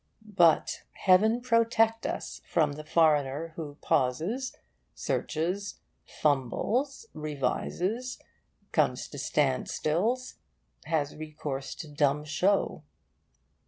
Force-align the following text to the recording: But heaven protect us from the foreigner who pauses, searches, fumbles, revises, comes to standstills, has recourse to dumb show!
But 0.35 0.81
heaven 0.93 1.41
protect 1.41 2.07
us 2.07 2.41
from 2.47 2.71
the 2.71 2.83
foreigner 2.83 3.53
who 3.55 3.75
pauses, 3.81 4.51
searches, 4.95 5.75
fumbles, 6.03 7.05
revises, 7.13 8.17
comes 8.71 9.07
to 9.09 9.19
standstills, 9.19 10.37
has 10.85 11.15
recourse 11.15 11.75
to 11.75 11.87
dumb 11.87 12.23
show! 12.23 12.81